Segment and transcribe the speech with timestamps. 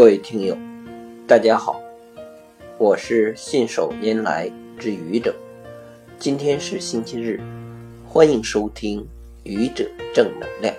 [0.00, 0.56] 各位听友，
[1.26, 1.78] 大家好，
[2.78, 5.34] 我是信手拈来之愚者。
[6.18, 7.38] 今天是星期日，
[8.06, 9.06] 欢迎收听
[9.42, 10.74] 愚者正能量。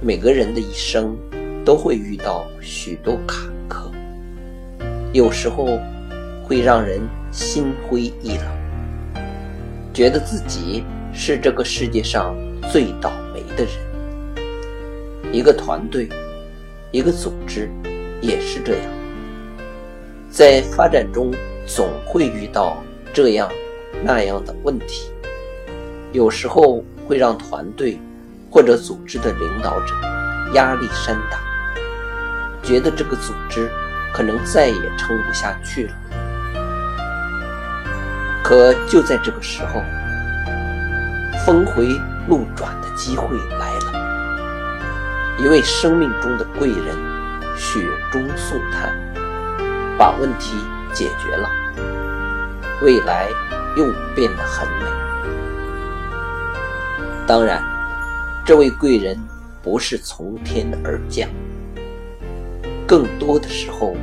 [0.00, 1.16] 每个人的一生
[1.64, 3.92] 都会遇到许多坎坷，
[5.12, 5.78] 有时候
[6.42, 9.24] 会让人心灰意冷，
[9.94, 10.82] 觉得自己
[11.14, 12.34] 是这个世界上
[12.72, 15.32] 最倒霉的人。
[15.32, 16.08] 一个团队。
[16.90, 17.70] 一个组织
[18.22, 18.84] 也是这样，
[20.30, 21.32] 在发展中
[21.66, 23.50] 总会遇到这样
[24.02, 25.10] 那样的问题，
[26.12, 28.00] 有时候会让团队
[28.50, 29.94] 或者组织的领导者
[30.54, 31.38] 压力山大，
[32.62, 33.70] 觉得这个组织
[34.14, 35.92] 可能再也撑不下去了。
[38.42, 39.82] 可就在这个时候，
[41.44, 41.86] 峰回
[42.28, 43.97] 路转的机会来了。
[45.40, 46.96] 一位生命中的贵人
[47.56, 48.92] 雪中送炭，
[49.96, 50.56] 把问题
[50.92, 51.48] 解决了，
[52.82, 53.28] 未来
[53.76, 53.84] 又
[54.16, 54.84] 变得很美。
[57.24, 57.62] 当然，
[58.44, 59.16] 这位贵人
[59.62, 61.28] 不是从天而降，
[62.84, 63.94] 更多的时候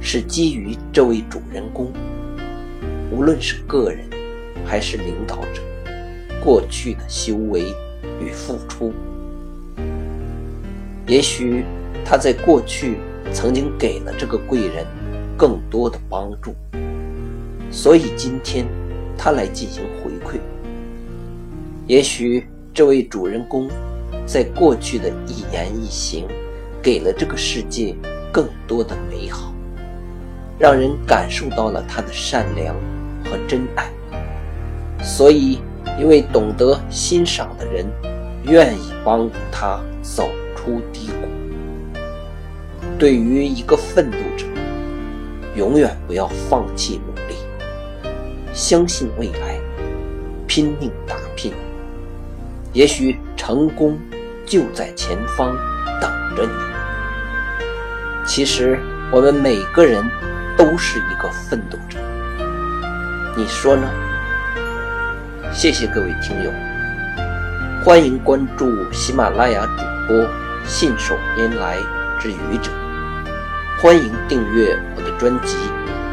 [0.00, 1.92] 是基于这位主人公，
[3.10, 4.08] 无论是个人
[4.64, 5.60] 还是领导者，
[6.40, 7.74] 过去的修为
[8.20, 8.94] 与付出。
[11.08, 11.64] 也许
[12.04, 12.98] 他在过去
[13.32, 14.86] 曾经给了这个贵人
[15.38, 16.54] 更多的帮助，
[17.70, 18.66] 所以今天
[19.16, 20.38] 他来进行回馈。
[21.86, 23.70] 也许这位主人公
[24.26, 26.26] 在过去的一言一行
[26.82, 27.94] 给了这个世界
[28.30, 29.54] 更多的美好，
[30.58, 32.74] 让人感受到了他的善良
[33.24, 33.90] 和真爱，
[35.02, 35.58] 所以
[35.98, 37.86] 一位懂得欣赏的人
[38.44, 40.28] 愿意帮助他走。
[40.68, 41.28] 出低谷。
[42.98, 44.44] 对于一个奋斗者，
[45.56, 47.36] 永远不要放弃努力，
[48.52, 49.58] 相信未来，
[50.46, 51.54] 拼命打拼。
[52.74, 53.98] 也许成功
[54.44, 55.56] 就在前方
[56.02, 56.52] 等着你。
[58.26, 58.78] 其实
[59.10, 60.04] 我们每个人
[60.58, 61.98] 都是一个奋斗者，
[63.34, 63.88] 你说呢？
[65.50, 66.52] 谢谢各位听友，
[67.82, 70.47] 欢迎关注喜马拉雅主播。
[70.64, 71.78] 信手拈来
[72.20, 72.70] 之愚者，
[73.80, 75.56] 欢迎订阅我的专辑。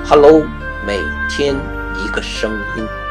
[0.08, 0.44] Hello，
[0.86, 1.56] 每天
[2.04, 3.05] 一个声音。